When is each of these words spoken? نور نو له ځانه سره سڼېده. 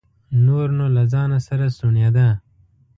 نور 0.45 0.67
نو 0.77 0.85
له 0.95 1.03
ځانه 1.11 1.37
سره 1.47 1.65
سڼېده. 1.77 2.27